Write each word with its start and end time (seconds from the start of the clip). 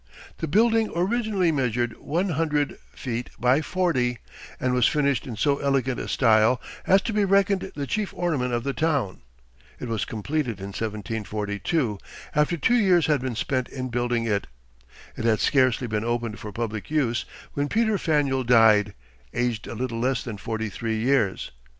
The 0.39 0.47
building 0.47 0.91
originally 0.95 1.51
measured 1.51 1.95
one 1.99 2.29
hundred 2.29 2.79
feet 2.91 3.29
by 3.37 3.61
forty, 3.61 4.17
and 4.59 4.73
was 4.73 4.87
finished 4.87 5.27
in 5.27 5.35
so 5.35 5.59
elegant 5.59 5.99
a 5.99 6.07
style 6.07 6.59
as 6.87 7.03
to 7.03 7.13
be 7.13 7.23
reckoned 7.23 7.71
the 7.75 7.85
chief 7.85 8.11
ornament 8.15 8.51
of 8.51 8.63
the 8.63 8.73
town. 8.73 9.21
It 9.79 9.87
was 9.87 10.05
completed 10.05 10.57
in 10.59 10.69
1742, 10.69 11.99
after 12.33 12.57
two 12.57 12.73
years 12.77 13.05
had 13.05 13.21
been 13.21 13.35
spent 13.35 13.69
in 13.69 13.89
building 13.89 14.25
it. 14.25 14.47
It 15.15 15.23
had 15.25 15.39
scarcely 15.39 15.85
been 15.85 16.03
opened 16.03 16.39
for 16.39 16.51
public 16.51 16.89
use 16.89 17.23
when 17.53 17.69
Peter 17.69 17.99
Faneuil 17.99 18.43
died, 18.43 18.95
aged 19.35 19.67
a 19.67 19.75
little 19.75 19.99
less 19.99 20.23
than 20.23 20.37
forty 20.37 20.69
three 20.69 20.97
years. 20.97 21.51